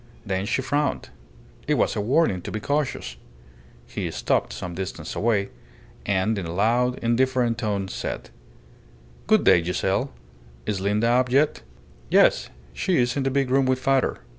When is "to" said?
2.41-2.51